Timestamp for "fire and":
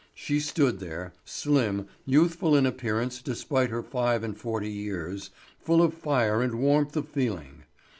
5.93-6.55